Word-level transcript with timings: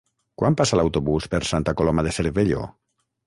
Quan 0.41 0.55
passa 0.61 0.77
l'autobús 0.79 1.27
per 1.35 1.41
Santa 1.49 1.77
Coloma 1.81 2.05
de 2.09 2.17
Cervelló? 2.19 2.65